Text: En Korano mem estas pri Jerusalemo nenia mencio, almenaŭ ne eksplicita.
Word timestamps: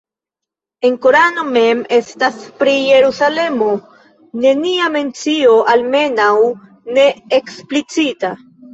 En 0.87 0.95
Korano 1.03 1.43
mem 1.57 1.83
estas 1.97 2.39
pri 2.63 2.73
Jerusalemo 2.87 3.69
nenia 4.49 4.91
mencio, 4.99 5.57
almenaŭ 5.77 6.35
ne 6.99 7.09
eksplicita. 7.43 8.39